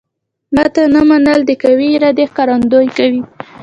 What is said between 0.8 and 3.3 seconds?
نه منل د قوي ارادې ښکارندوی کوي